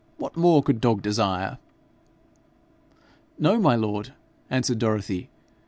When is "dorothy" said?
4.79-5.29